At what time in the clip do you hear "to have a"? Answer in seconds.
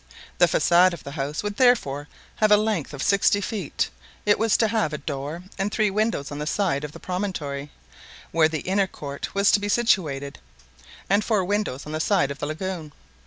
4.57-4.97